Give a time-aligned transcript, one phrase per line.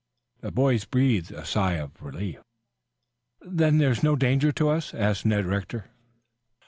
[0.39, 2.39] The boys breathed a sigh of relief.
[3.41, 5.91] "Then, there is no danger to us?" asked Ned Rector.